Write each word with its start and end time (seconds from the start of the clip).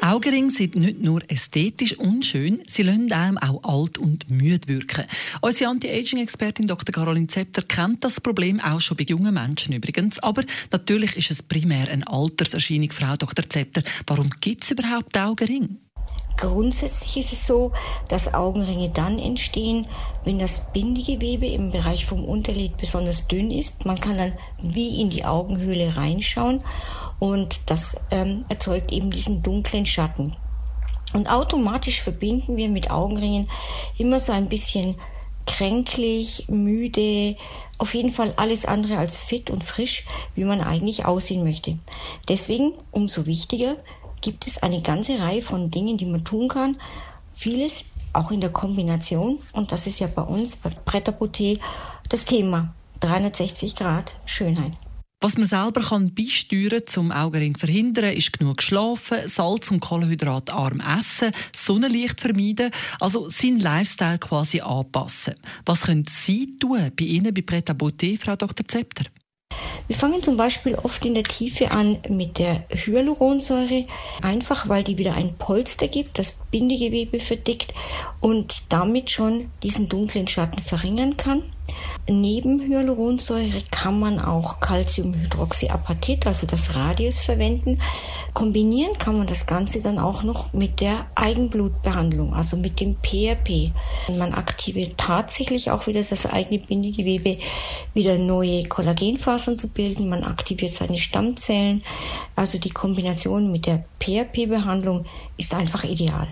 Augenringe 0.00 0.50
sind 0.50 0.76
nicht 0.76 1.02
nur 1.02 1.20
ästhetisch 1.28 1.98
unschön, 1.98 2.62
sie 2.68 2.82
lassen 2.82 3.10
einem 3.10 3.36
auch 3.36 3.64
alt 3.64 3.98
und 3.98 4.30
müde 4.30 4.68
wirken. 4.68 5.04
Unsere 5.40 5.70
Anti-Aging-Expertin 5.70 6.68
Dr. 6.68 6.92
Caroline 6.94 7.26
Zepter 7.26 7.62
kennt 7.62 8.04
das 8.04 8.20
Problem 8.20 8.60
auch 8.60 8.80
schon 8.80 8.96
bei 8.96 9.04
jungen 9.04 9.34
Menschen 9.34 9.74
übrigens. 9.74 10.20
Aber 10.20 10.44
natürlich 10.70 11.16
ist 11.16 11.32
es 11.32 11.42
primär 11.42 11.88
eine 11.88 12.06
Alterserscheinung, 12.06 12.92
Frau 12.92 13.16
Dr. 13.16 13.48
Zepter. 13.50 13.82
Warum 14.06 14.30
gibt 14.40 14.64
es 14.64 14.70
überhaupt 14.70 15.18
Augenringe? 15.18 15.70
Grundsätzlich 16.36 17.16
ist 17.16 17.32
es 17.32 17.46
so, 17.48 17.72
dass 18.08 18.32
Augenringe 18.32 18.90
dann 18.90 19.18
entstehen, 19.18 19.88
wenn 20.24 20.38
das 20.38 20.72
Bindegewebe 20.72 21.48
im 21.48 21.70
Bereich 21.70 22.06
vom 22.06 22.24
Unterlid 22.24 22.76
besonders 22.76 23.26
dünn 23.26 23.50
ist. 23.50 23.84
Man 23.84 24.00
kann 24.00 24.16
dann 24.16 24.32
wie 24.62 25.00
in 25.00 25.10
die 25.10 25.24
Augenhöhle 25.24 25.96
reinschauen 25.96 26.62
und 27.18 27.60
das 27.66 27.96
ähm, 28.10 28.44
erzeugt 28.48 28.92
eben 28.92 29.10
diesen 29.10 29.42
dunklen 29.42 29.86
Schatten. 29.86 30.36
Und 31.14 31.30
automatisch 31.30 32.02
verbinden 32.02 32.56
wir 32.56 32.68
mit 32.68 32.90
Augenringen 32.90 33.48
immer 33.96 34.20
so 34.20 34.32
ein 34.32 34.48
bisschen 34.48 34.96
kränklich, 35.46 36.44
müde, 36.48 37.36
auf 37.78 37.94
jeden 37.94 38.10
Fall 38.10 38.34
alles 38.36 38.66
andere 38.66 38.98
als 38.98 39.18
fit 39.18 39.50
und 39.50 39.64
frisch, 39.64 40.04
wie 40.34 40.44
man 40.44 40.60
eigentlich 40.60 41.06
aussehen 41.06 41.44
möchte. 41.44 41.78
Deswegen 42.28 42.72
umso 42.90 43.24
wichtiger 43.24 43.76
gibt 44.20 44.46
es 44.46 44.62
eine 44.62 44.82
ganze 44.82 45.18
Reihe 45.18 45.42
von 45.42 45.70
Dingen, 45.70 45.96
die 45.96 46.06
man 46.06 46.24
tun 46.24 46.48
kann. 46.48 46.76
Vieles 47.34 47.84
auch 48.12 48.30
in 48.30 48.40
der 48.40 48.50
Kombination 48.50 49.38
und 49.52 49.72
das 49.72 49.86
ist 49.86 50.00
ja 50.00 50.08
bei 50.08 50.22
uns 50.22 50.56
bei 50.56 50.70
Pret 50.70 51.12
das 52.08 52.24
Thema 52.24 52.74
360 53.00 53.76
Grad 53.76 54.16
Schönheit. 54.26 54.72
Was 55.20 55.36
man 55.36 55.46
selber 55.46 55.80
kann 55.80 56.14
beisteuern 56.14 56.82
zum 56.86 57.10
Augenring 57.10 57.56
verhindern, 57.56 58.12
ist 58.12 58.38
genug 58.38 58.62
schlafen, 58.62 59.28
Salz- 59.28 59.68
und 59.68 59.80
Kohlenhydratarm 59.80 60.78
essen, 60.78 61.32
Sonnenlicht 61.52 62.20
vermeiden, 62.20 62.70
also 63.00 63.28
seinen 63.28 63.58
Lifestyle 63.58 64.20
quasi 64.20 64.60
anpassen. 64.60 65.34
Was 65.66 65.82
können 65.86 66.04
Sie 66.08 66.56
tun 66.58 66.92
bei 66.96 67.04
Ihnen 67.04 67.34
bei 67.34 67.42
Pret 67.42 67.68
Frau 67.68 68.36
Dr. 68.36 68.68
Zepter? 68.68 69.06
Wir 69.88 69.96
fangen 69.96 70.22
zum 70.22 70.36
Beispiel 70.36 70.76
oft 70.76 71.04
in 71.04 71.14
der 71.14 71.24
Tiefe 71.24 71.72
an 71.72 71.98
mit 72.08 72.38
der 72.38 72.64
Hyaluronsäure, 72.70 73.86
einfach 74.22 74.68
weil 74.68 74.84
die 74.84 74.98
wieder 74.98 75.14
ein 75.14 75.36
Polster 75.36 75.88
gibt, 75.88 76.20
das 76.20 76.38
Bindegewebe 76.52 77.18
verdickt 77.18 77.74
und 78.20 78.62
damit 78.68 79.10
schon 79.10 79.50
diesen 79.64 79.88
dunklen 79.88 80.28
Schatten 80.28 80.62
verringern 80.62 81.16
kann. 81.16 81.42
Neben 82.08 82.60
Hyaluronsäure 82.60 83.62
kann 83.70 84.00
man 84.00 84.18
auch 84.18 84.60
Calciumhydroxyapatit, 84.60 86.26
also 86.26 86.46
das 86.46 86.74
Radius, 86.74 87.20
verwenden. 87.20 87.80
Kombinieren 88.32 88.96
kann 88.98 89.18
man 89.18 89.26
das 89.26 89.46
Ganze 89.46 89.82
dann 89.82 89.98
auch 89.98 90.22
noch 90.22 90.52
mit 90.52 90.80
der 90.80 91.06
Eigenblutbehandlung, 91.14 92.34
also 92.34 92.56
mit 92.56 92.80
dem 92.80 92.96
PRP. 92.96 93.72
Man 94.16 94.32
aktiviert 94.32 94.96
tatsächlich 94.96 95.70
auch 95.70 95.86
wieder 95.86 96.02
das 96.02 96.24
eigene 96.24 96.60
Bindegewebe, 96.60 97.38
wieder 97.92 98.16
neue 98.16 98.64
Kollagenfasern 98.64 99.58
zu 99.58 99.68
bilden. 99.68 100.08
Man 100.08 100.24
aktiviert 100.24 100.74
seine 100.74 100.98
Stammzellen. 100.98 101.82
Also 102.36 102.58
die 102.58 102.70
Kombination 102.70 103.52
mit 103.52 103.66
der 103.66 103.84
PRP-Behandlung 103.98 105.04
ist 105.36 105.52
einfach 105.52 105.84
ideal. 105.84 106.28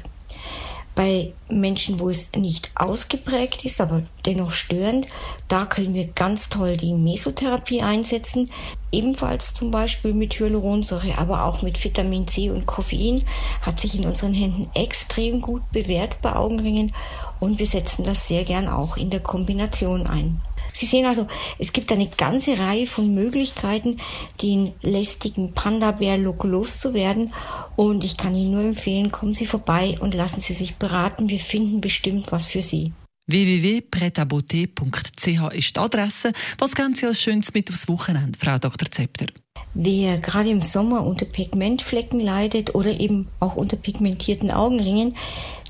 Bei 0.97 1.35
Menschen, 1.51 2.01
wo 2.01 2.09
es 2.09 2.33
nicht 2.35 2.71
ausgeprägt 2.75 3.67
ist, 3.67 3.83
aber 3.83 4.03
dennoch 4.25 4.53
störend, 4.53 5.07
da 5.47 5.67
können 5.67 5.93
wir 5.93 6.07
ganz 6.07 6.49
toll 6.49 6.79
die 6.79 6.95
Mesotherapie 6.95 7.83
einsetzen. 7.83 8.51
Ebenfalls 8.91 9.53
zum 9.53 9.71
Beispiel 9.71 10.15
mit 10.15 10.41
Hyaluronsäure, 10.41 11.19
aber 11.19 11.45
auch 11.45 11.61
mit 11.61 11.85
Vitamin 11.85 12.27
C 12.27 12.49
und 12.49 12.65
Koffein 12.65 13.25
hat 13.61 13.79
sich 13.79 13.95
in 13.95 14.07
unseren 14.07 14.33
Händen 14.33 14.71
extrem 14.73 15.43
gut 15.43 15.71
bewährt 15.71 16.23
bei 16.23 16.35
Augenringen 16.35 16.95
und 17.41 17.59
wir 17.59 17.67
setzen 17.67 18.03
das 18.05 18.27
sehr 18.27 18.45
gern 18.45 18.67
auch 18.67 18.97
in 18.97 19.11
der 19.11 19.21
Kombination 19.21 20.07
ein. 20.07 20.41
Sie 20.77 20.85
sehen 20.85 21.07
also, 21.07 21.27
es 21.59 21.73
gibt 21.73 21.91
eine 21.91 22.07
ganze 22.07 22.59
Reihe 22.59 22.87
von 22.87 23.15
Möglichkeiten, 23.15 23.99
den 24.43 24.75
lästigen 24.83 25.55
Panda-Bär-Look 25.55 26.45
loszuwerden. 26.45 27.33
Und 27.77 28.05
ich 28.05 28.19
kann 28.19 28.35
Ihnen 28.35 28.51
nur 28.51 28.61
empfehlen, 28.61 29.11
kommen 29.11 29.33
Sie 29.33 29.47
vorbei 29.47 29.97
und 30.01 30.15
lassen 30.15 30.43
Sie 30.43 30.53
sich 30.53 30.77
beraten. 30.77 31.31
Wir 31.31 31.39
finden 31.39 31.81
bestimmt 31.81 32.31
was 32.31 32.45
für 32.45 32.61
Sie 32.61 32.93
www.pretaboté.ch 33.27 35.55
ist 35.55 35.77
die 35.77 35.81
Adresse. 35.81 36.33
Was 36.59 36.75
geben 36.75 36.95
Sie 36.95 37.07
als 37.07 37.21
Schönes 37.21 37.53
mit 37.53 37.71
aufs 37.71 37.89
Wochenende, 37.89 38.39
Frau 38.39 38.59
Dr. 38.59 38.91
Zepter? 38.91 39.27
Wer 39.75 40.19
gerade 40.19 40.49
im 40.49 40.63
Sommer 40.63 41.05
unter 41.05 41.27
Pigmentflecken 41.27 42.21
leidet 42.21 42.75
oder 42.75 42.99
eben 42.99 43.29
auch 43.41 43.57
unter 43.57 43.77
pigmentierten 43.77 44.51
Augenringen, 44.51 45.17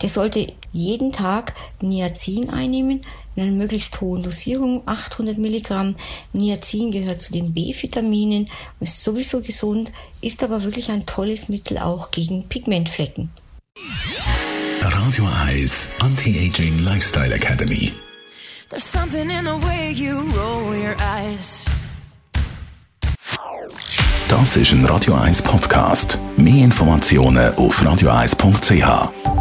der 0.00 0.10
sollte 0.10 0.52
jeden 0.72 1.12
Tag 1.12 1.54
Niacin 1.80 2.50
einnehmen 2.50 3.00
in 3.34 3.42
einer 3.42 3.52
möglichst 3.52 4.00
hohen 4.00 4.22
Dosierung, 4.22 4.82
800 4.86 5.38
Milligramm. 5.38 5.96
Niacin 6.32 6.90
gehört 6.90 7.20
zu 7.20 7.32
den 7.32 7.52
B-Vitaminen, 7.52 8.48
ist 8.80 9.02
sowieso 9.02 9.40
gesund, 9.40 9.90
ist 10.20 10.42
aber 10.42 10.62
wirklich 10.62 10.90
ein 10.90 11.06
tolles 11.06 11.48
Mittel 11.48 11.78
auch 11.78 12.10
gegen 12.10 12.48
Pigmentflecken. 12.48 13.30
Radio 14.90 15.24
1 15.24 15.98
Anti-Aging 16.00 16.84
Lifestyle 16.84 17.32
Academy. 17.32 17.92
There's 18.70 18.84
something 18.84 19.30
in 19.30 19.44
the 19.44 19.56
way 19.56 19.92
you 19.92 20.22
roll 20.30 20.74
your 20.76 20.94
eyes. 21.00 21.64
Das 24.28 24.56
ist 24.56 24.72
ein 24.72 24.84
Radio 24.84 25.14
1 25.14 25.42
Podcast. 25.42 26.18
Mehr 26.36 26.64
Informationen 26.64 27.54
auf 27.54 27.82
radio1.ch. 27.82 29.35